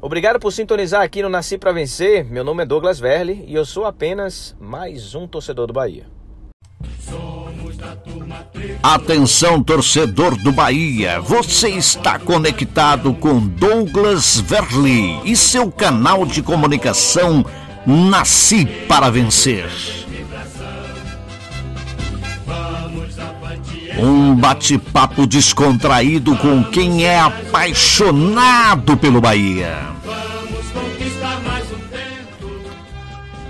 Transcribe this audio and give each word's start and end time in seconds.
Obrigado 0.00 0.38
por 0.38 0.52
sintonizar 0.52 1.02
aqui 1.02 1.22
no 1.22 1.28
Nasci 1.28 1.58
para 1.58 1.72
Vencer. 1.72 2.24
Meu 2.24 2.44
nome 2.44 2.62
é 2.62 2.66
Douglas 2.66 3.00
Verli 3.00 3.44
e 3.48 3.54
eu 3.54 3.64
sou 3.64 3.84
apenas 3.84 4.54
mais 4.60 5.14
um 5.16 5.26
torcedor 5.26 5.66
do 5.66 5.72
Bahia. 5.72 6.06
Atenção, 8.80 9.62
torcedor 9.62 10.40
do 10.40 10.52
Bahia. 10.52 11.20
Você 11.20 11.70
está 11.70 12.16
conectado 12.16 13.12
com 13.12 13.40
Douglas 13.40 14.38
Verli 14.38 15.20
e 15.24 15.36
seu 15.36 15.70
canal 15.70 16.24
de 16.24 16.42
comunicação 16.42 17.44
Nasci 17.84 18.66
para 18.86 19.10
Vencer. 19.10 19.97
Um 23.98 24.34
bate-papo 24.34 25.26
descontraído 25.26 26.36
com 26.36 26.62
quem 26.64 27.04
é 27.04 27.18
apaixonado 27.18 28.96
pelo 28.96 29.20
Bahia. 29.20 29.76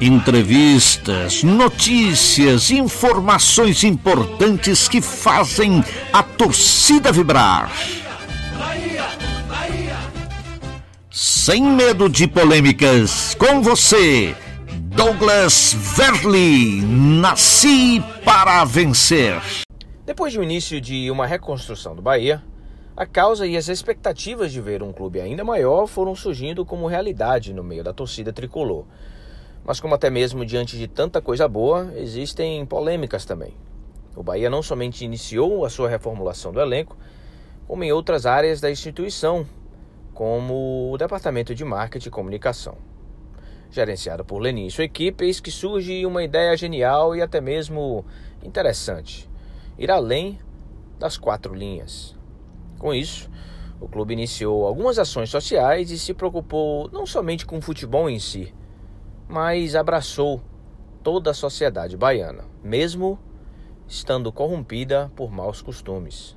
Entrevistas, 0.01 1.43
notícias, 1.43 2.71
informações 2.71 3.83
importantes 3.83 4.87
que 4.87 5.01
fazem 5.01 5.85
a 6.13 6.23
torcida 6.23 7.11
vibrar. 7.11 7.71
Sem 11.11 11.63
medo 11.63 12.09
de 12.09 12.29
polêmicas, 12.29 13.35
com 13.37 13.61
você, 13.61 14.37
Douglas 14.99 15.75
Verli. 15.97 16.81
Nasci 16.83 18.03
para 18.25 18.65
vencer. 18.65 19.68
Depois 20.09 20.33
do 20.33 20.43
início 20.43 20.81
de 20.81 21.11
uma 21.11 21.27
reconstrução 21.27 21.95
do 21.95 22.01
Bahia, 22.01 22.43
a 22.97 23.05
causa 23.05 23.47
e 23.47 23.59
as 23.59 23.69
expectativas 23.69 24.51
de 24.51 24.59
ver 24.59 24.83
um 24.83 24.91
clube 24.91 25.21
ainda 25.21 25.45
maior 25.45 25.87
foram 25.87 26.15
surgindo 26.15 26.65
como 26.65 26.87
realidade 26.87 27.53
no 27.53 27.63
meio 27.63 27.85
da 27.85 27.93
torcida 27.93 28.33
tricolor. 28.33 28.87
Mas, 29.63 29.81
como 29.81 29.95
até 29.95 30.09
mesmo 30.09 30.47
diante 30.47 30.79
de 30.79 30.89
tanta 30.89 31.21
coisa 31.21 31.47
boa, 31.47 31.93
existem 31.95 32.65
polêmicas 32.65 33.27
também. 33.27 33.53
O 34.17 34.23
Bahia 34.23 34.49
não 34.49 34.63
somente 34.63 35.05
iniciou 35.05 35.63
a 35.67 35.69
sua 35.69 35.91
reformulação 35.91 36.53
do 36.53 36.61
elenco, 36.63 36.97
como 37.67 37.85
em 37.85 37.93
outras 37.93 38.25
áreas 38.25 38.63
da 38.63 38.71
instituição, 38.71 39.47
como 40.15 40.91
o 40.91 40.97
Departamento 40.97 41.55
de 41.55 41.67
Marketing 41.67 42.09
e 42.09 42.11
Comunicação. 42.11 42.79
Gerenciado 43.71 44.25
por 44.25 44.39
Lenin 44.39 44.69
e 44.69 44.71
sua 44.71 44.85
equipe, 44.85 45.27
eis 45.27 45.39
que 45.39 45.51
surge 45.51 46.07
uma 46.07 46.25
ideia 46.25 46.57
genial 46.57 47.15
e 47.15 47.21
até 47.21 47.43
mesmo 47.43 48.07
interessante 48.43 49.29
ir 49.79 49.91
além 49.91 50.39
das 50.99 51.17
quatro 51.17 51.55
linhas. 51.55 52.17
Com 52.79 52.93
isso, 52.93 53.31
o 53.81 53.89
clube 53.89 54.13
iniciou 54.13 54.67
algumas 54.67 54.99
ações 54.99 55.31
sociais 55.31 55.91
e 55.91 55.99
se 55.99 56.13
preocupou 56.13 56.91
não 56.93 57.07
somente 57.07 57.47
com 57.47 57.59
o 57.59 57.63
futebol 57.63 58.11
em 58.11 58.19
si, 58.19 58.53
mas 59.29 59.77
abraçou 59.77 60.43
toda 61.03 61.31
a 61.31 61.35
sociedade 61.35 61.97
baiana, 61.97 62.45
mesmo 62.63 63.19
estando 63.87 64.33
corrompida 64.33 65.11
por 65.15 65.31
maus 65.31 65.63
costumes. 65.63 66.37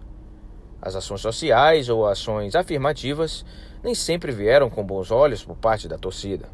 As 0.81 0.95
ações 0.95 1.21
sociais 1.21 1.89
ou 1.89 2.07
ações 2.07 2.55
afirmativas 2.55 3.45
nem 3.83 3.93
sempre 3.93 4.31
vieram 4.31 4.69
com 4.69 4.83
bons 4.83 5.11
olhos 5.11 5.43
por 5.43 5.55
parte 5.55 5.87
da 5.87 5.97
torcida. 5.97 6.49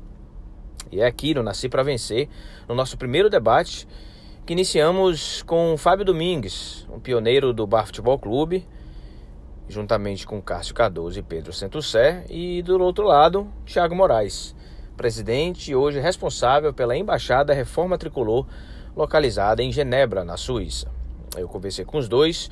E 0.92 1.02
é 1.02 1.06
aqui 1.06 1.34
no 1.34 1.44
Nasci 1.44 1.68
para 1.68 1.84
Vencer, 1.84 2.30
no 2.68 2.76
nosso 2.76 2.98
primeiro 2.98 3.30
debate, 3.30 3.88
que 4.48 4.54
iniciamos 4.54 5.44
com 5.44 5.76
Fábio 5.76 6.06
Domingues, 6.06 6.88
um 6.90 7.02
pioneiro 7.02 7.52
do 7.52 7.68
Bar 7.68 7.86
Futebol 7.86 8.18
Clube, 8.18 8.66
juntamente 9.68 10.26
com 10.26 10.42
Cássio 10.42 10.74
Cardoso 10.74 11.20
e 11.20 11.22
Pedro 11.22 11.52
Centucé, 11.52 12.24
e 12.30 12.62
do 12.62 12.82
outro 12.82 13.06
lado, 13.06 13.52
Thiago 13.66 13.94
Moraes, 13.94 14.56
presidente 14.96 15.72
e 15.72 15.76
hoje 15.76 16.00
responsável 16.00 16.74
pela 16.74 16.96
Embaixada 16.96 17.54
Reforma 17.54 17.98
Tricolor, 17.98 18.48
localizada 18.96 19.62
em 19.62 19.70
Genebra, 19.70 20.24
na 20.24 20.38
Suíça. 20.38 20.90
Eu 21.36 21.50
conversei 21.50 21.84
com 21.84 21.98
os 21.98 22.08
dois 22.08 22.50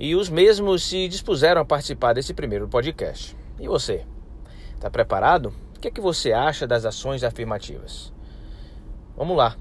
e 0.00 0.16
os 0.16 0.30
mesmos 0.30 0.82
se 0.82 1.06
dispuseram 1.08 1.60
a 1.60 1.64
participar 1.66 2.14
desse 2.14 2.32
primeiro 2.32 2.66
podcast. 2.68 3.36
E 3.60 3.68
você? 3.68 4.06
Está 4.74 4.88
preparado? 4.90 5.52
O 5.76 5.80
que 5.80 5.88
é 5.88 5.90
que 5.90 6.00
você 6.00 6.32
acha 6.32 6.66
das 6.66 6.86
ações 6.86 7.22
afirmativas? 7.22 8.14
Vamos 9.14 9.36
lá, 9.36 9.58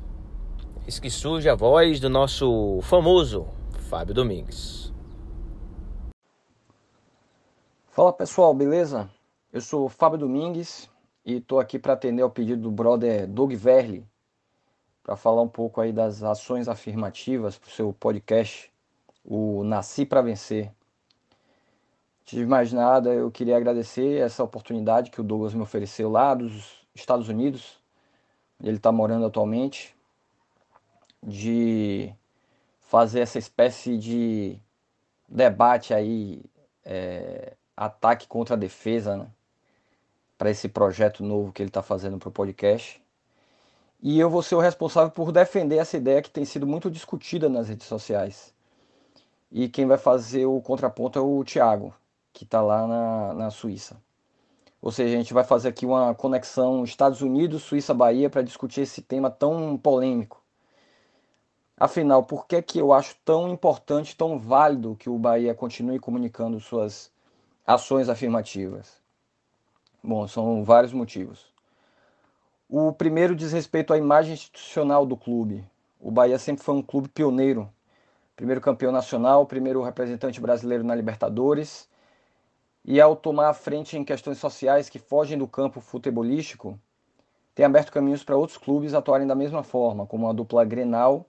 Eis 0.86 1.00
que 1.00 1.10
surge 1.10 1.48
a 1.48 1.56
voz 1.56 2.02
do 2.02 2.10
nosso 2.10 2.82
famoso 2.82 3.48
Fábio 3.90 4.14
Domingues. 4.14 4.92
Fala 7.88 8.12
pessoal, 8.12 8.54
beleza? 8.54 9.10
Eu 9.54 9.62
sou 9.62 9.88
Fábio 9.88 10.20
Domingues 10.20 10.90
e 11.26 11.36
estou 11.36 11.62
aqui 11.62 11.80
para 11.80 11.94
atender 11.94 12.22
ao 12.22 12.30
pedido 12.30 12.64
do 12.64 12.70
brother 12.70 13.26
Doug 13.26 13.54
Verli 13.54 14.06
para 15.02 15.16
falar 15.16 15.42
um 15.42 15.48
pouco 15.48 15.80
aí 15.80 15.94
das 15.94 16.22
ações 16.22 16.68
afirmativas 16.68 17.58
para 17.58 17.70
o 17.70 17.72
seu 17.72 17.94
podcast, 17.94 18.70
o 19.24 19.64
Nasci 19.64 20.06
para 20.06 20.22
Vencer. 20.22 20.70
Antes 22.24 22.40
de 22.40 22.46
mais 22.46 22.74
nada, 22.74 23.14
eu 23.14 23.32
queria 23.32 23.56
agradecer 23.56 24.20
essa 24.20 24.44
oportunidade 24.44 25.12
que 25.12 25.22
o 25.22 25.24
Douglas 25.24 25.54
me 25.54 25.62
ofereceu 25.62 26.10
lá 26.10 26.36
dos 26.36 26.86
Estados 26.94 27.30
Unidos, 27.30 27.80
onde 28.60 28.70
ele 28.70 28.78
está 28.78 28.92
morando 28.92 29.26
atualmente 29.26 29.96
de 31.24 32.14
fazer 32.82 33.22
essa 33.22 33.40
espécie 33.40 33.98
de 33.98 34.60
debate 35.28 35.94
aí, 35.94 36.44
é, 36.86 37.54
ataque 37.76 38.28
contra 38.28 38.56
a 38.56 38.58
defesa, 38.58 39.18
né? 39.18 39.28
para 40.38 40.52
esse 40.52 40.68
projeto 40.68 41.24
novo 41.24 41.52
que 41.52 41.62
ele 41.62 41.70
está 41.70 41.82
fazendo 41.82 42.18
para 42.18 42.30
o 42.30 42.32
podcast. 42.32 43.02
E 44.02 44.20
eu 44.20 44.30
vou 44.30 44.44
ser 44.44 44.56
o 44.56 44.60
responsável 44.60 45.10
por 45.10 45.32
defender 45.32 45.78
essa 45.78 45.96
ideia 45.96 46.22
que 46.22 46.30
tem 46.30 46.44
sido 46.44 46.68
muito 46.68 46.92
discutida 46.92 47.48
nas 47.48 47.70
redes 47.70 47.88
sociais. 47.88 48.54
E 49.50 49.70
quem 49.70 49.86
vai 49.86 49.98
fazer 49.98 50.46
o 50.46 50.60
contraponto 50.62 51.18
é 51.18 51.22
o 51.22 51.44
Thiago, 51.44 51.96
que 52.34 52.44
está 52.44 52.62
lá 52.62 52.86
na, 52.86 53.34
na 53.34 53.50
Suíça. 53.50 53.96
Ou 54.82 54.92
seja, 54.92 55.16
a 55.16 55.18
gente 55.18 55.34
vai 55.34 55.46
fazer 55.46 55.70
aqui 55.70 55.86
uma 55.86 56.14
conexão 56.14 56.84
Estados 56.84 57.22
Unidos, 57.22 57.64
Suíça, 57.64 57.94
Bahia 57.94 58.30
para 58.30 58.42
discutir 58.42 58.82
esse 58.82 59.02
tema 59.02 59.30
tão 59.32 59.78
polêmico 59.78 60.43
Afinal, 61.84 62.24
por 62.24 62.48
que, 62.48 62.62
que 62.62 62.80
eu 62.80 62.94
acho 62.94 63.14
tão 63.26 63.50
importante, 63.50 64.16
tão 64.16 64.40
válido 64.40 64.96
que 64.96 65.10
o 65.10 65.20
Bahia 65.20 65.54
continue 65.54 66.00
comunicando 66.00 66.58
suas 66.58 67.12
ações 67.68 68.08
afirmativas? 68.08 69.02
Bom, 70.02 70.26
são 70.26 70.64
vários 70.64 70.94
motivos. 70.94 71.46
O 72.70 72.94
primeiro 72.94 73.36
diz 73.36 73.52
respeito 73.52 73.92
à 73.92 73.98
imagem 73.98 74.34
institucional 74.34 75.06
do 75.06 75.18
clube. 75.18 75.62
O 76.00 76.10
Bahia 76.10 76.40
sempre 76.40 76.64
foi 76.64 76.74
um 76.74 76.82
clube 76.82 77.10
pioneiro. 77.10 77.70
Primeiro 78.34 78.62
campeão 78.62 78.94
nacional, 78.94 79.46
primeiro 79.46 79.84
representante 79.84 80.40
brasileiro 80.40 80.86
na 80.86 80.96
Libertadores. 80.96 81.90
E 82.86 83.02
ao 83.02 83.14
tomar 83.14 83.50
a 83.50 83.54
frente 83.54 83.98
em 83.98 84.06
questões 84.06 84.38
sociais 84.38 84.88
que 84.88 85.00
fogem 85.00 85.38
do 85.38 85.50
campo 85.50 85.82
futebolístico, 85.82 86.80
tem 87.54 87.66
aberto 87.66 87.92
caminhos 87.92 88.24
para 88.24 88.38
outros 88.38 88.58
clubes 88.58 88.94
atuarem 88.94 89.28
da 89.28 89.36
mesma 89.36 89.64
forma, 89.64 90.08
como 90.08 90.30
a 90.30 90.32
dupla 90.32 90.64
Grenal 90.64 91.28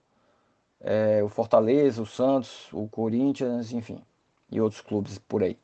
é, 0.84 1.22
o 1.22 1.28
Fortaleza, 1.28 2.02
o 2.02 2.06
Santos, 2.06 2.68
o 2.72 2.86
Corinthians, 2.86 3.72
enfim, 3.72 4.04
e 4.50 4.60
outros 4.60 4.82
clubes 4.82 5.18
por 5.18 5.42
aí. 5.42 5.58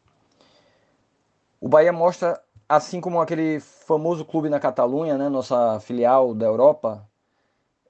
O 1.61 1.69
Bahia 1.69 1.93
mostra, 1.93 2.43
assim 2.67 3.01
como 3.03 3.21
aquele 3.21 3.61
famoso 3.61 4.25
clube 4.25 4.49
na 4.49 4.59
Catalunha, 4.59 5.19
né, 5.19 5.29
nossa 5.29 5.79
filial 5.81 6.35
da 6.35 6.47
Europa, 6.47 7.07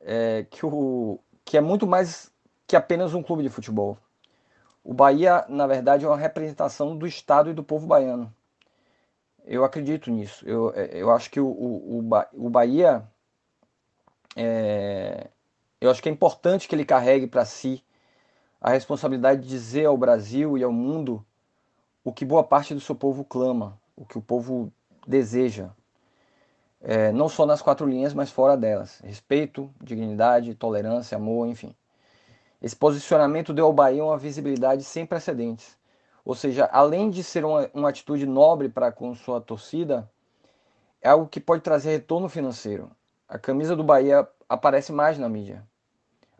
é, 0.00 0.44
que, 0.50 0.66
o, 0.66 1.20
que 1.44 1.56
é 1.56 1.60
muito 1.60 1.86
mais 1.86 2.32
que 2.66 2.74
apenas 2.74 3.14
um 3.14 3.22
clube 3.22 3.44
de 3.44 3.48
futebol. 3.48 3.96
O 4.82 4.92
Bahia, 4.92 5.44
na 5.48 5.66
verdade, 5.66 6.04
é 6.04 6.08
uma 6.08 6.16
representação 6.16 6.96
do 6.96 7.06
Estado 7.06 7.50
e 7.50 7.54
do 7.54 7.62
povo 7.62 7.86
baiano. 7.86 8.34
Eu 9.44 9.64
acredito 9.64 10.10
nisso. 10.10 10.46
Eu, 10.48 10.70
eu 10.72 11.10
acho 11.10 11.30
que 11.30 11.40
o, 11.40 11.46
o, 11.46 12.08
o 12.32 12.50
Bahia 12.50 13.04
é, 14.36 15.28
eu 15.80 15.90
acho 15.90 16.02
que 16.02 16.08
é 16.08 16.12
importante 16.12 16.68
que 16.68 16.74
ele 16.74 16.84
carregue 16.84 17.26
para 17.26 17.44
si 17.44 17.82
a 18.60 18.70
responsabilidade 18.70 19.42
de 19.42 19.48
dizer 19.48 19.86
ao 19.86 19.96
Brasil 19.96 20.58
e 20.58 20.62
ao 20.62 20.72
mundo 20.72 21.24
o 22.04 22.12
que 22.12 22.24
boa 22.24 22.44
parte 22.44 22.74
do 22.74 22.80
seu 22.80 22.94
povo 22.94 23.24
clama, 23.24 23.80
o 23.96 24.04
que 24.04 24.18
o 24.18 24.22
povo 24.22 24.72
deseja. 25.06 25.70
É, 26.82 27.12
não 27.12 27.28
só 27.28 27.46
nas 27.46 27.62
quatro 27.62 27.86
linhas, 27.86 28.14
mas 28.14 28.30
fora 28.30 28.56
delas. 28.56 29.00
Respeito, 29.00 29.72
dignidade, 29.82 30.54
tolerância, 30.54 31.16
amor, 31.16 31.46
enfim. 31.46 31.74
Esse 32.60 32.76
posicionamento 32.76 33.52
deu 33.54 33.66
ao 33.66 33.72
Bahia 33.72 34.04
uma 34.04 34.18
visibilidade 34.18 34.84
sem 34.84 35.06
precedentes. 35.06 35.78
Ou 36.24 36.34
seja, 36.34 36.68
além 36.72 37.10
de 37.10 37.24
ser 37.24 37.44
uma, 37.44 37.70
uma 37.72 37.88
atitude 37.88 38.26
nobre 38.26 38.68
para 38.68 38.92
com 38.92 39.14
sua 39.14 39.40
torcida, 39.40 40.10
é 41.00 41.08
algo 41.08 41.26
que 41.26 41.40
pode 41.40 41.62
trazer 41.62 41.90
retorno 41.90 42.28
financeiro. 42.28 42.90
A 43.26 43.38
camisa 43.38 43.74
do 43.74 43.84
Bahia 43.84 44.28
aparece 44.48 44.92
mais 44.92 45.18
na 45.18 45.28
mídia. 45.28 45.66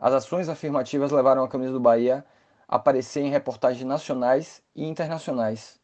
As 0.01 0.13
ações 0.13 0.49
afirmativas 0.49 1.11
levaram 1.11 1.43
a 1.43 1.47
camisa 1.47 1.71
do 1.71 1.79
Bahia 1.79 2.25
a 2.67 2.77
aparecer 2.77 3.21
em 3.21 3.29
reportagens 3.29 3.85
nacionais 3.85 4.63
e 4.75 4.83
internacionais. 4.83 5.79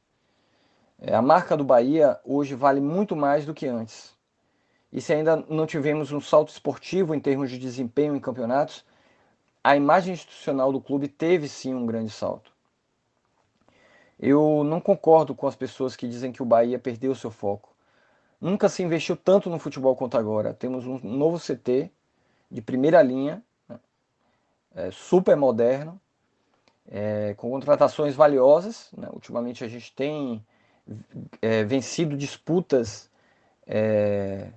É, 1.00 1.14
a 1.14 1.22
marca 1.22 1.56
do 1.56 1.64
Bahia 1.64 2.20
hoje 2.26 2.56
vale 2.56 2.82
muito 2.82 3.16
mais 3.16 3.46
do 3.46 3.54
que 3.54 3.68
antes. 3.68 4.18
E 4.92 5.00
se 5.00 5.14
ainda 5.14 5.36
não 5.36 5.68
tivemos 5.68 6.12
um 6.12 6.20
salto 6.20 6.50
esportivo 6.50 7.14
em 7.14 7.20
termos 7.20 7.52
de 7.52 7.60
desempenho 7.60 8.16
em 8.16 8.20
campeonatos, 8.20 8.84
a 9.64 9.76
imagem 9.76 10.16
institucional 10.16 10.72
do 10.72 10.82
clube 10.82 11.08
teve 11.08 11.48
sim 11.48 11.76
um 11.76 11.86
grande 11.86 12.10
salto. 12.10 12.52
Eu 14.20 14.64
não 14.64 14.82
concordo 14.82 15.36
com 15.36 15.46
as 15.46 15.56
pessoas 15.56 15.96
que 15.96 16.08
dizem 16.08 16.32
que 16.32 16.42
o 16.42 16.46
Bahia 16.46 16.80
perdeu 16.80 17.14
seu 17.14 17.30
foco. 17.30 17.72
Nunca 18.42 18.68
se 18.68 18.82
investiu 18.82 19.16
tanto 19.16 19.48
no 19.48 19.60
futebol 19.60 19.96
quanto 19.96 20.18
agora. 20.18 20.56
Temos 20.56 20.88
um 20.88 20.98
novo 21.04 21.38
CT 21.38 21.92
de 22.50 22.62
primeira 22.64 23.04
linha? 23.04 23.44
É, 24.78 24.92
super 24.92 25.36
moderno, 25.36 26.00
é, 26.88 27.34
com 27.36 27.50
contratações 27.50 28.16
valiosas. 28.16 28.90
Né? 28.96 29.10
Ultimamente 29.12 29.64
a 29.64 29.68
gente 29.68 29.94
tem 29.94 30.46
é, 31.42 31.64
vencido 31.64 32.16
disputas 32.16 33.10
é, 33.66 34.52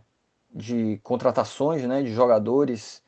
de 0.54 1.00
contratações 1.02 1.82
né, 1.84 2.02
de 2.02 2.12
jogadores 2.12 3.02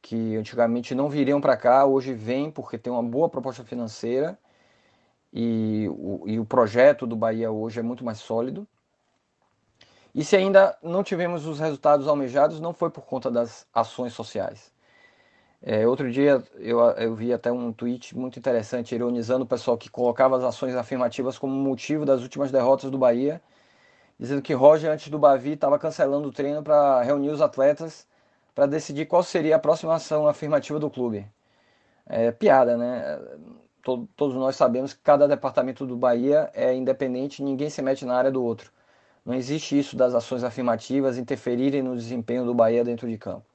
que 0.00 0.36
antigamente 0.36 0.94
não 0.94 1.08
viriam 1.08 1.40
para 1.40 1.56
cá, 1.56 1.84
hoje 1.84 2.14
vêm 2.14 2.50
porque 2.50 2.78
tem 2.78 2.92
uma 2.92 3.02
boa 3.02 3.28
proposta 3.28 3.64
financeira 3.64 4.38
e 5.32 5.88
o, 5.90 6.22
e 6.26 6.38
o 6.38 6.44
projeto 6.44 7.06
do 7.06 7.16
Bahia 7.16 7.50
hoje 7.50 7.80
é 7.80 7.82
muito 7.82 8.04
mais 8.04 8.18
sólido. 8.18 8.68
E 10.14 10.22
se 10.22 10.36
ainda 10.36 10.78
não 10.80 11.02
tivemos 11.02 11.46
os 11.46 11.58
resultados 11.58 12.06
almejados, 12.06 12.60
não 12.60 12.72
foi 12.72 12.90
por 12.90 13.04
conta 13.04 13.30
das 13.30 13.66
ações 13.74 14.12
sociais. 14.12 14.73
É, 15.66 15.86
outro 15.88 16.10
dia 16.12 16.42
eu, 16.56 16.78
eu 16.80 17.14
vi 17.14 17.32
até 17.32 17.50
um 17.50 17.72
tweet 17.72 18.14
muito 18.16 18.38
interessante 18.38 18.94
ironizando 18.94 19.44
o 19.44 19.48
pessoal 19.48 19.78
que 19.78 19.88
colocava 19.88 20.36
as 20.36 20.44
ações 20.44 20.74
afirmativas 20.74 21.38
como 21.38 21.54
motivo 21.54 22.04
das 22.04 22.22
últimas 22.22 22.52
derrotas 22.52 22.90
do 22.90 22.98
Bahia, 22.98 23.40
dizendo 24.18 24.42
que 24.42 24.52
Roger, 24.54 24.90
antes 24.92 25.08
do 25.08 25.18
Bavi, 25.18 25.52
estava 25.52 25.78
cancelando 25.78 26.28
o 26.28 26.32
treino 26.32 26.62
para 26.62 27.02
reunir 27.02 27.30
os 27.30 27.40
atletas 27.40 28.06
para 28.54 28.66
decidir 28.66 29.06
qual 29.06 29.22
seria 29.22 29.56
a 29.56 29.58
próxima 29.58 29.94
ação 29.94 30.28
afirmativa 30.28 30.78
do 30.78 30.90
clube. 30.90 31.26
É 32.06 32.32
piada, 32.32 32.76
né? 32.76 33.20
Todos 34.16 34.36
nós 34.36 34.56
sabemos 34.56 34.94
que 34.94 35.00
cada 35.02 35.28
departamento 35.28 35.86
do 35.86 35.96
Bahia 35.96 36.50
é 36.54 36.74
independente, 36.74 37.42
ninguém 37.42 37.70
se 37.70 37.82
mete 37.82 38.04
na 38.06 38.16
área 38.16 38.30
do 38.32 38.42
outro. 38.44 38.72
Não 39.24 39.34
existe 39.34 39.78
isso 39.78 39.96
das 39.96 40.14
ações 40.14 40.44
afirmativas 40.44 41.18
interferirem 41.18 41.82
no 41.82 41.96
desempenho 41.96 42.44
do 42.44 42.54
Bahia 42.54 42.84
dentro 42.84 43.08
de 43.08 43.18
campo. 43.18 43.53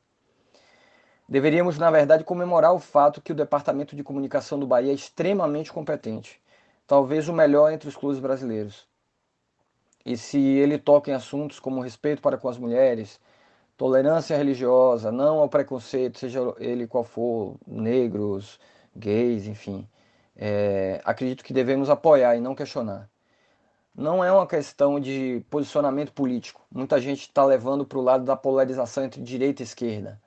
Deveríamos, 1.29 1.77
na 1.77 1.91
verdade, 1.91 2.23
comemorar 2.23 2.73
o 2.73 2.79
fato 2.79 3.21
que 3.21 3.31
o 3.31 3.35
Departamento 3.35 3.95
de 3.95 4.01
Comunicação 4.01 4.59
do 4.59 4.65
Bahia 4.65 4.91
é 4.91 4.95
extremamente 4.95 5.71
competente, 5.71 6.41
talvez 6.87 7.29
o 7.29 7.33
melhor 7.33 7.71
entre 7.71 7.87
os 7.87 7.95
clubes 7.95 8.17
brasileiros. 8.19 8.87
E 10.03 10.17
se 10.17 10.39
ele 10.39 10.79
toca 10.79 11.11
em 11.11 11.13
assuntos 11.13 11.59
como 11.59 11.81
respeito 11.81 12.19
para 12.19 12.35
com 12.35 12.49
as 12.49 12.57
mulheres, 12.57 13.19
tolerância 13.77 14.35
religiosa, 14.35 15.11
não 15.11 15.37
ao 15.37 15.47
preconceito, 15.47 16.17
seja 16.17 16.39
ele 16.57 16.87
qual 16.87 17.03
for, 17.03 17.57
negros, 17.67 18.59
gays, 18.95 19.45
enfim, 19.45 19.87
é, 20.35 20.99
acredito 21.05 21.43
que 21.43 21.53
devemos 21.53 21.91
apoiar 21.91 22.37
e 22.37 22.41
não 22.41 22.55
questionar. 22.55 23.07
Não 23.93 24.23
é 24.23 24.31
uma 24.31 24.47
questão 24.47 24.99
de 24.99 25.45
posicionamento 25.47 26.11
político. 26.11 26.65
Muita 26.71 26.99
gente 26.99 27.21
está 27.21 27.45
levando 27.45 27.85
para 27.85 27.99
o 27.99 28.01
lado 28.01 28.23
da 28.25 28.35
polarização 28.35 29.03
entre 29.03 29.21
direita 29.21 29.61
e 29.61 29.65
esquerda 29.65 30.19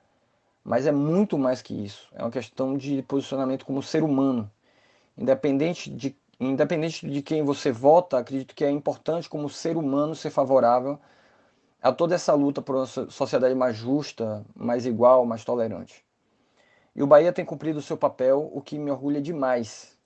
mas 0.63 0.87
é 0.87 0.91
muito 0.91 1.37
mais 1.37 1.61
que 1.61 1.73
isso. 1.73 2.07
É 2.13 2.21
uma 2.21 2.31
questão 2.31 2.77
de 2.77 3.01
posicionamento 3.03 3.65
como 3.65 3.83
ser 3.83 4.03
humano. 4.03 4.49
Independente 5.17 5.89
de, 5.89 6.15
independente 6.39 7.07
de 7.07 7.21
quem 7.21 7.43
você 7.43 7.71
vota, 7.71 8.17
acredito 8.17 8.55
que 8.55 8.63
é 8.63 8.71
importante 8.71 9.29
como 9.29 9.49
ser 9.49 9.75
humano 9.77 10.15
ser 10.15 10.29
favorável 10.29 10.99
a 11.81 11.91
toda 11.91 12.15
essa 12.15 12.33
luta 12.33 12.61
por 12.61 12.75
uma 12.77 12.85
sociedade 12.85 13.53
mais 13.53 13.75
justa, 13.75 14.45
mais 14.55 14.85
igual, 14.85 15.25
mais 15.25 15.43
tolerante. 15.43 16.05
E 16.95 17.03
o 17.03 17.07
Bahia 17.07 17.33
tem 17.33 17.43
cumprido 17.43 17.79
o 17.79 17.81
seu 17.81 17.97
papel, 17.97 18.49
o 18.53 18.61
que 18.61 18.79
me 18.79 18.89
orgulha 18.89 19.21
demais. 19.21 19.97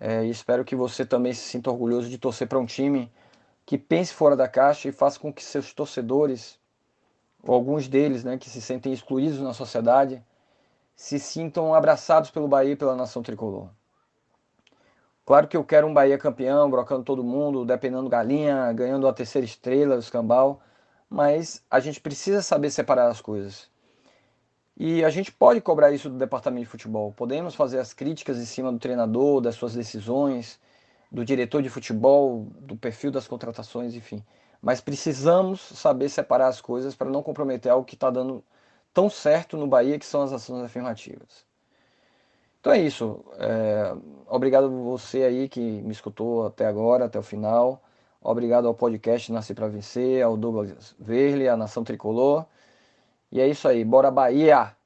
É, 0.00 0.24
espero 0.24 0.64
que 0.64 0.74
você 0.74 1.06
também 1.06 1.32
se 1.32 1.42
sinta 1.42 1.70
orgulhoso 1.70 2.08
de 2.08 2.18
torcer 2.18 2.48
para 2.48 2.58
um 2.58 2.66
time 2.66 3.12
que 3.64 3.78
pense 3.78 4.12
fora 4.12 4.34
da 4.34 4.48
caixa 4.48 4.88
e 4.88 4.92
faça 4.92 5.20
com 5.20 5.32
que 5.32 5.44
seus 5.44 5.72
torcedores 5.72 6.58
ou 7.42 7.54
alguns 7.54 7.88
deles, 7.88 8.24
né, 8.24 8.38
que 8.38 8.48
se 8.48 8.60
sentem 8.60 8.92
excluídos 8.92 9.40
na 9.40 9.52
sociedade, 9.52 10.22
se 10.94 11.18
sintam 11.18 11.74
abraçados 11.74 12.30
pelo 12.30 12.48
Bahia 12.48 12.72
e 12.72 12.76
pela 12.76 12.94
nação 12.94 13.22
tricolor. 13.22 13.68
Claro 15.24 15.48
que 15.48 15.56
eu 15.56 15.64
quero 15.64 15.86
um 15.86 15.94
Bahia 15.94 16.18
campeão, 16.18 16.70
brocando 16.70 17.04
todo 17.04 17.22
mundo, 17.22 17.64
dependendo 17.64 18.08
galinha, 18.08 18.72
ganhando 18.72 19.06
a 19.06 19.12
terceira 19.12 19.44
estrela 19.44 19.96
do 19.96 20.02
escambau, 20.02 20.60
mas 21.08 21.62
a 21.70 21.78
gente 21.78 22.00
precisa 22.00 22.42
saber 22.42 22.70
separar 22.70 23.08
as 23.08 23.20
coisas. 23.20 23.70
E 24.76 25.04
a 25.04 25.10
gente 25.10 25.30
pode 25.30 25.60
cobrar 25.60 25.92
isso 25.92 26.08
do 26.08 26.16
departamento 26.16 26.64
de 26.64 26.70
futebol. 26.70 27.12
Podemos 27.12 27.54
fazer 27.54 27.78
as 27.78 27.92
críticas 27.92 28.38
em 28.38 28.44
cima 28.44 28.72
do 28.72 28.78
treinador, 28.78 29.40
das 29.40 29.54
suas 29.54 29.74
decisões, 29.74 30.58
do 31.10 31.24
diretor 31.24 31.62
de 31.62 31.68
futebol, 31.68 32.46
do 32.60 32.74
perfil 32.74 33.10
das 33.10 33.28
contratações, 33.28 33.94
enfim. 33.94 34.24
Mas 34.62 34.80
precisamos 34.80 35.60
saber 35.60 36.08
separar 36.08 36.46
as 36.48 36.60
coisas 36.60 36.94
para 36.94 37.10
não 37.10 37.22
comprometer 37.22 37.72
algo 37.72 37.84
que 37.84 37.94
está 37.94 38.10
dando 38.10 38.44
tão 38.94 39.10
certo 39.10 39.56
no 39.56 39.66
Bahia, 39.66 39.98
que 39.98 40.06
são 40.06 40.22
as 40.22 40.32
ações 40.32 40.62
afirmativas. 40.64 41.44
Então 42.60 42.72
é 42.72 42.78
isso. 42.78 43.24
É, 43.38 43.94
obrigado 44.28 44.70
você 44.84 45.24
aí 45.24 45.48
que 45.48 45.60
me 45.60 45.92
escutou 45.92 46.46
até 46.46 46.66
agora, 46.66 47.06
até 47.06 47.18
o 47.18 47.22
final. 47.22 47.82
Obrigado 48.22 48.68
ao 48.68 48.74
podcast 48.74 49.32
Nasci 49.32 49.52
para 49.52 49.66
Vencer, 49.66 50.24
ao 50.24 50.36
Douglas 50.36 50.94
Verle, 50.98 51.48
à 51.48 51.56
Nação 51.56 51.82
Tricolor. 51.82 52.46
E 53.32 53.40
é 53.40 53.48
isso 53.48 53.66
aí. 53.66 53.84
Bora 53.84 54.10
Bahia! 54.12 54.76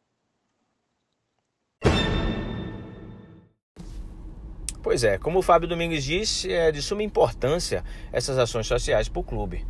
Pois 4.87 5.03
é, 5.03 5.19
como 5.19 5.41
o 5.41 5.43
Fábio 5.43 5.69
Domingues 5.69 6.05
disse, 6.05 6.53
é 6.53 6.71
de 6.71 6.81
suma 6.81 7.03
importância 7.03 7.83
essas 8.13 8.39
ações 8.39 8.69
sociais 8.69 9.09
para 9.09 9.19
o 9.19 9.25
clube. 9.25 9.67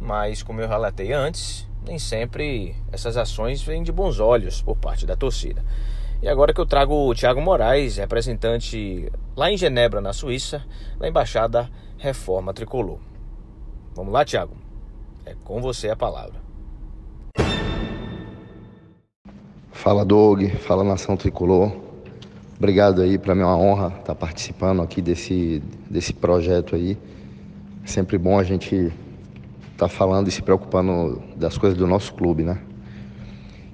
Mas, 0.00 0.40
como 0.40 0.60
eu 0.60 0.68
relatei 0.68 1.12
antes, 1.12 1.66
nem 1.84 1.98
sempre 1.98 2.76
essas 2.92 3.16
ações 3.16 3.60
vêm 3.60 3.82
de 3.82 3.90
bons 3.90 4.20
olhos 4.20 4.62
por 4.62 4.76
parte 4.76 5.04
da 5.04 5.16
torcida. 5.16 5.64
E 6.22 6.28
agora 6.28 6.54
que 6.54 6.60
eu 6.60 6.64
trago 6.64 6.94
o 6.94 7.12
Thiago 7.12 7.40
Moraes, 7.40 7.96
representante 7.96 9.10
lá 9.34 9.50
em 9.50 9.56
Genebra, 9.56 10.00
na 10.00 10.12
Suíça, 10.12 10.64
da 10.96 11.08
Embaixada 11.08 11.68
Reforma 11.98 12.54
Tricolor. 12.54 13.00
Vamos 13.96 14.12
lá, 14.12 14.24
Thiago? 14.24 14.56
É 15.26 15.34
com 15.42 15.60
você 15.60 15.90
a 15.90 15.96
palavra. 15.96 16.40
Fala, 19.72 20.04
Doug. 20.04 20.44
Fala, 20.60 20.84
Nação 20.84 21.16
Tricolor. 21.16 21.81
Obrigado 22.58 23.02
aí, 23.02 23.18
para 23.18 23.34
mim 23.34 23.42
é 23.42 23.44
uma 23.44 23.56
honra 23.56 23.88
estar 23.88 24.02
tá 24.02 24.14
participando 24.14 24.82
aqui 24.82 25.02
desse, 25.02 25.62
desse 25.90 26.12
projeto 26.12 26.76
aí. 26.76 26.96
É 27.84 27.86
sempre 27.86 28.16
bom 28.16 28.38
a 28.38 28.44
gente 28.44 28.74
estar 28.76 28.92
tá 29.76 29.88
falando 29.88 30.28
e 30.28 30.30
se 30.30 30.42
preocupando 30.42 31.20
das 31.34 31.58
coisas 31.58 31.76
do 31.76 31.86
nosso 31.86 32.14
clube, 32.14 32.44
né? 32.44 32.58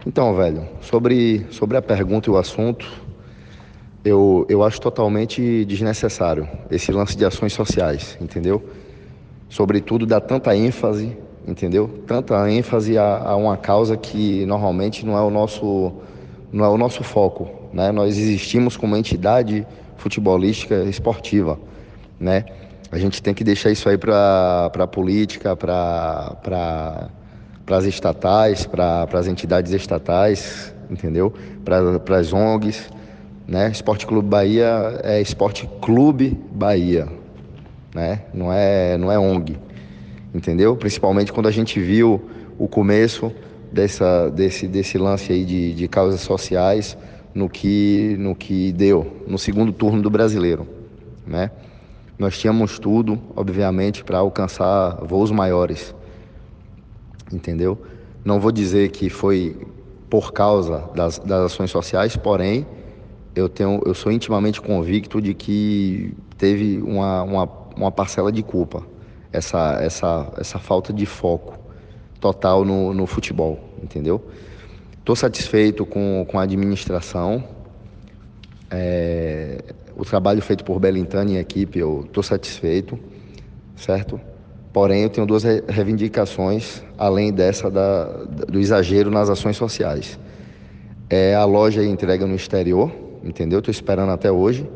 Então, 0.07 0.35
velho, 0.35 0.67
sobre, 0.81 1.47
sobre 1.51 1.77
a 1.77 1.83
pergunta 1.83 2.31
e 2.31 2.33
o 2.33 2.39
assunto, 2.39 2.87
eu, 4.03 4.47
eu 4.49 4.63
acho 4.63 4.81
totalmente 4.81 5.65
desnecessário 5.67 6.49
esse 6.71 6.91
lance 6.91 7.17
de 7.17 7.25
ações 7.25 7.53
sociais, 7.53 8.17
entendeu? 8.21 8.65
Sobretudo 9.51 10.07
dá 10.07 10.21
tanta 10.21 10.57
ênfase, 10.57 11.17
entendeu? 11.47 11.91
Tanta 12.07 12.51
ênfase 12.51 12.97
a, 12.97 13.19
a 13.19 13.37
uma 13.37 13.57
causa 13.57 13.97
que 13.97 14.47
normalmente 14.47 15.05
não 15.05 15.17
é 15.19 15.21
o 15.21 15.31
nosso, 15.31 15.93
não 16.51 16.65
é 16.65 16.69
o 16.69 16.79
nosso 16.79 17.03
foco, 17.05 17.58
né? 17.73 17.93
Nós 17.93 18.17
existimos 18.17 18.77
como 18.77 18.97
entidade 18.97 19.67
futebolística 19.97 20.85
esportiva, 20.85 21.59
né? 22.19 22.45
A 22.91 22.99
gente 22.99 23.23
tem 23.23 23.35
que 23.35 23.45
deixar 23.45 23.71
isso 23.71 23.89
aí 23.89 23.99
para 23.99 24.71
a 24.75 24.87
política, 24.87 25.55
para 25.55 27.11
as 27.71 27.85
estatais, 27.85 28.65
para 28.65 29.07
as 29.13 29.27
entidades 29.27 29.73
estatais, 29.73 30.75
entendeu? 30.91 31.33
Para 31.65 32.19
as 32.19 32.33
ONGs, 32.33 32.89
né? 33.47 33.71
Esporte 33.71 34.07
Clube 34.07 34.29
Bahia 34.29 35.01
é 35.03 35.21
Esporte 35.21 35.69
Clube 35.83 36.39
Bahia, 36.51 37.09
né? 37.95 38.23
Não 38.33 38.53
é, 38.53 38.97
não 38.97 39.13
é 39.13 39.19
ONG, 39.19 39.59
entendeu? 40.35 40.75
Principalmente 40.77 41.33
quando 41.33 41.49
a 41.49 41.53
gente 41.53 41.79
viu 41.79 42.23
o 42.59 42.67
começo 42.67 43.31
dessa, 43.71 44.31
desse, 44.31 44.67
desse 44.67 44.97
lance 44.97 45.33
aí 45.33 45.45
de, 45.45 45.75
de 45.75 45.89
causas 45.89 46.21
sociais, 46.21 46.97
no 47.35 47.49
que, 47.49 48.17
no 48.19 48.35
que 48.35 48.73
deu 48.73 49.25
no 49.27 49.39
segundo 49.39 49.73
turno 49.73 50.03
do 50.03 50.11
brasileiro. 50.11 50.67
Né? 51.27 51.51
Nós 52.19 52.39
tínhamos 52.39 52.79
tudo, 52.79 53.19
obviamente, 53.37 54.03
para 54.03 54.19
alcançar 54.19 54.97
voos 55.05 55.31
maiores. 55.31 55.95
Entendeu? 57.33 57.79
Não 58.25 58.41
vou 58.41 58.51
dizer 58.51 58.91
que 58.91 59.09
foi 59.09 59.57
por 60.11 60.33
causa 60.33 60.85
das, 60.95 61.19
das 61.19 61.53
ações 61.53 61.71
sociais, 61.71 62.17
porém, 62.17 62.67
eu, 63.35 63.49
tenho, 63.49 63.81
eu 63.85 63.95
sou 63.95 64.11
intimamente 64.11 64.61
convicto 64.61 65.21
de 65.21 65.35
que 65.35 66.15
teve 66.37 66.81
uma, 66.83 67.23
uma, 67.23 67.49
uma 67.77 67.93
parcela 67.93 68.33
de 68.33 68.43
culpa. 68.43 68.83
essa, 69.33 69.79
essa, 69.81 70.33
essa 70.39 70.59
falta 70.59 70.93
de 70.93 71.07
foco 71.07 71.59
total 72.21 72.65
no, 72.65 72.93
no 72.93 73.07
futebol, 73.07 73.59
entendeu? 73.83 74.25
Estou 75.09 75.17
satisfeito 75.17 75.87
com, 75.87 76.27
com 76.29 76.39
a 76.39 76.43
administração. 76.43 77.43
É, 78.71 79.65
o 79.97 80.05
trabalho 80.05 80.43
feito 80.43 80.63
por 80.63 80.79
Belintani 80.79 81.37
e 81.37 81.39
equipe, 81.39 81.79
eu 81.79 82.03
estou 82.05 82.23
satisfeito, 82.23 82.99
certo? 83.75 84.21
Porém, 84.71 85.05
eu 85.05 85.09
tenho 85.09 85.27
duas 85.27 85.45
reivindicações, 85.67 86.83
além 86.99 87.33
dessa 87.33 87.71
da, 87.71 88.05
do 88.27 88.61
exagero 88.61 89.11
nas 89.11 89.31
ações 89.31 89.57
sociais. 89.57 90.19
É 91.09 91.35
a 91.35 91.47
loja 91.47 91.83
entrega 91.83 92.27
no 92.27 92.35
exterior, 92.35 92.93
entendeu? 93.25 93.61
Estou 93.61 93.73
esperando 93.73 94.13
até 94.13 94.31
hoje, 94.31 94.69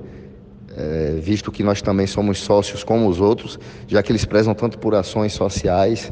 é, 0.74 1.18
visto 1.20 1.52
que 1.52 1.62
nós 1.62 1.82
também 1.82 2.06
somos 2.06 2.38
sócios 2.38 2.82
como 2.82 3.06
os 3.06 3.20
outros, 3.20 3.60
já 3.86 4.02
que 4.02 4.10
eles 4.10 4.24
prezam 4.24 4.54
tanto 4.54 4.78
por 4.78 4.94
ações 4.94 5.34
sociais, 5.34 6.10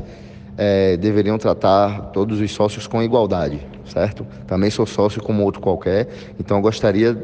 é, 0.63 0.95
deveriam 0.99 1.39
tratar 1.39 2.11
todos 2.13 2.39
os 2.39 2.53
sócios 2.53 2.87
com 2.87 3.03
igualdade, 3.03 3.67
certo? 3.87 4.27
Também 4.47 4.69
sou 4.69 4.85
sócio 4.85 5.23
como 5.23 5.43
outro 5.43 5.59
qualquer, 5.59 6.07
então 6.39 6.61
gostaria 6.61 7.17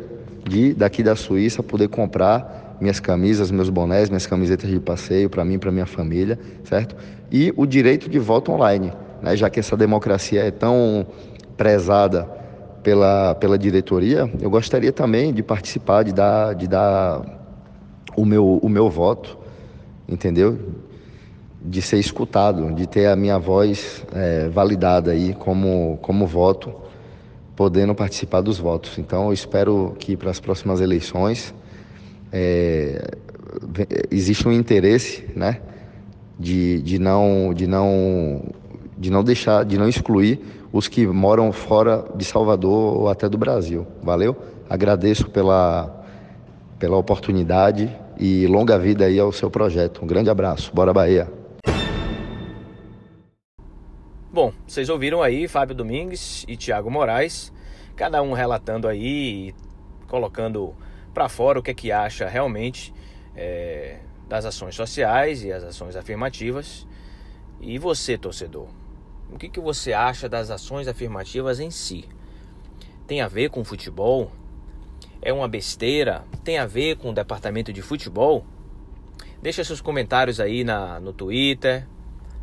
de, 0.49 0.73
daqui 0.73 1.03
da 1.03 1.15
Suíça, 1.15 1.63
poder 1.63 1.89
comprar 1.89 2.79
minhas 2.81 2.99
camisas, 2.99 3.51
meus 3.51 3.69
bonés, 3.69 4.09
minhas 4.09 4.27
camisetas 4.27 4.71
de 4.71 4.81
passeio 4.81 5.29
para 5.29 5.45
mim 5.45 5.55
e 5.55 5.59
para 5.59 5.71
minha 5.71 5.85
família, 5.85 6.39
certo? 6.65 6.97
E 7.31 7.53
o 7.59 7.67
direito 7.67 8.09
de 8.09 8.19
voto 8.19 8.53
online, 8.53 8.91
né? 9.21 9.37
já 9.37 9.51
que 9.51 9.61
essa 9.61 9.77
democracia 9.77 10.43
é 10.43 10.51
tão 10.51 11.07
prezada 11.59 12.25
pela, 12.83 13.35
pela 13.35 13.59
diretoria, 13.59 14.31
eu 14.41 14.49
gostaria 14.49 14.93
também 14.93 15.35
de 15.35 15.43
participar, 15.43 16.05
de 16.05 16.13
dar, 16.15 16.55
de 16.55 16.67
dar 16.67 17.21
o, 18.17 18.25
meu, 18.25 18.59
o 18.63 18.69
meu 18.71 18.89
voto, 18.89 19.37
entendeu? 20.09 20.59
De 21.61 21.83
ser 21.83 21.99
escutado, 21.99 22.73
de 22.75 22.87
ter 22.87 23.07
a 23.07 23.17
minha 23.17 23.39
voz 23.39 24.05
é, 24.15 24.49
validada 24.49 25.11
aí 25.11 25.35
como, 25.35 25.99
como 26.01 26.27
voto, 26.27 26.73
podendo 27.57 27.95
participar 27.95 28.41
dos 28.41 28.59
votos. 28.59 28.99
Então, 28.99 29.27
eu 29.27 29.33
espero 29.33 29.97
que 29.99 30.17
para 30.17 30.31
as 30.31 30.39
próximas 30.39 30.81
eleições 30.81 31.55
é, 32.33 33.11
exista 34.11 34.49
um 34.49 34.53
interesse, 34.53 35.25
né? 35.35 35.61
De, 36.39 36.83
de, 36.83 36.99
não, 36.99 37.53
de, 37.55 37.67
não, 37.67 38.43
de 38.97 39.11
não 39.11 39.25
deixar, 39.25 39.65
de 39.65 39.79
não 39.79 39.89
excluir 39.89 40.41
os 40.73 40.87
que 40.87 41.07
moram 41.07 41.51
fora 41.53 42.05
de 42.15 42.25
Salvador 42.25 42.99
ou 42.99 43.09
até 43.09 43.29
do 43.29 43.39
Brasil. 43.39 43.87
Valeu? 44.03 44.37
Agradeço 44.69 45.31
pela, 45.31 46.05
pela 46.79 46.97
oportunidade 46.99 47.91
e 48.19 48.47
longa 48.47 48.79
vida 48.79 49.07
aí 49.07 49.19
ao 49.19 49.33
seu 49.33 49.51
projeto. 49.51 50.05
Um 50.05 50.07
grande 50.07 50.29
abraço. 50.29 50.71
Bora 50.75 50.93
Bahia. 50.93 51.46
Bom, 54.37 54.53
vocês 54.67 54.91
ouviram 54.91 55.23
aí 55.23 55.49
Fábio 55.49 55.75
Domingues 55.75 56.45
e 56.47 56.59
Tiago 56.59 56.91
Moraes, 56.91 57.51
cada 57.97 58.21
um 58.21 58.35
relatando 58.35 58.87
aí, 58.87 59.55
colocando 60.09 60.75
para 61.15 61.27
fora 61.27 61.59
o 61.59 61.63
que 61.63 61.71
é 61.71 61.75
que 61.75 61.91
acha 61.91 62.29
realmente 62.29 62.93
é, 63.35 63.99
das 64.29 64.45
ações 64.45 64.75
sociais 64.75 65.43
e 65.43 65.51
as 65.51 65.65
ações 65.65 65.97
afirmativas. 65.97 66.87
E 67.63 67.79
você, 67.79 68.19
torcedor, 68.19 68.69
o 69.33 69.39
que, 69.39 69.49
que 69.49 69.59
você 69.59 69.95
acha 69.95 70.29
das 70.29 70.51
ações 70.51 70.87
afirmativas 70.87 71.59
em 71.59 71.71
si? 71.71 72.05
Tem 73.07 73.23
a 73.23 73.29
ver 73.29 73.49
com 73.49 73.65
futebol? 73.65 74.31
É 75.23 75.33
uma 75.33 75.49
besteira? 75.49 76.27
Tem 76.45 76.59
a 76.59 76.67
ver 76.67 76.99
com 76.99 77.09
o 77.09 77.15
departamento 77.15 77.73
de 77.73 77.81
futebol? 77.81 78.45
Deixa 79.41 79.65
seus 79.65 79.81
comentários 79.81 80.41
aí 80.41 80.63
na, 80.63 81.01
no 81.01 81.15
Twitter, 81.15 81.89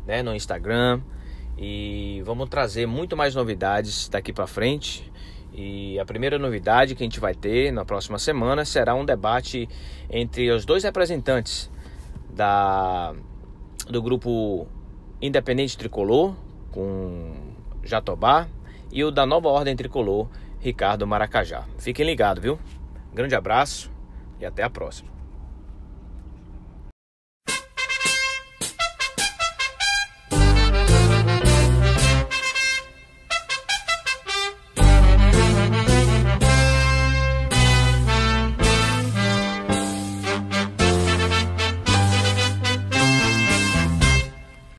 né, 0.04 0.24
no 0.24 0.34
Instagram 0.34 1.00
e 1.56 2.22
vamos 2.24 2.48
trazer 2.48 2.86
muito 2.86 3.16
mais 3.16 3.34
novidades 3.34 4.08
daqui 4.08 4.32
para 4.32 4.46
frente. 4.46 5.10
E 5.52 5.98
a 6.00 6.04
primeira 6.04 6.38
novidade 6.38 6.94
que 6.96 7.02
a 7.02 7.06
gente 7.06 7.20
vai 7.20 7.34
ter 7.34 7.72
na 7.72 7.84
próxima 7.84 8.18
semana 8.18 8.64
será 8.64 8.94
um 8.94 9.04
debate 9.04 9.68
entre 10.10 10.50
os 10.50 10.64
dois 10.64 10.82
representantes 10.82 11.70
da 12.30 13.14
do 13.88 14.02
grupo 14.02 14.66
Independente 15.20 15.78
Tricolor, 15.78 16.34
com 16.72 17.34
Jatobá 17.82 18.48
e 18.90 19.04
o 19.04 19.10
da 19.10 19.24
Nova 19.26 19.48
Ordem 19.48 19.76
Tricolor, 19.76 20.28
Ricardo 20.58 21.06
Maracajá. 21.06 21.64
Fiquem 21.78 22.04
ligados, 22.04 22.42
viu? 22.42 22.58
Grande 23.12 23.34
abraço 23.34 23.92
e 24.40 24.44
até 24.44 24.62
a 24.62 24.70
próxima. 24.70 25.13